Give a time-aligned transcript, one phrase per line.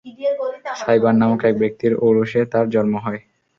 [0.79, 3.21] সায়বান নামক এক ব্যক্তির ঔরসে তার জন্ম হয়।